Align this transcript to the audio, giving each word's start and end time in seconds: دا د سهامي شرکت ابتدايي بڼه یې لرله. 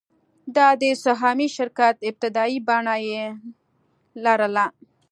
دا 0.55 0.67
د 0.81 0.83
سهامي 1.05 1.47
شرکت 1.57 1.95
ابتدايي 2.09 2.57
بڼه 2.67 2.95
یې 3.09 3.23
لرله. 4.23 4.65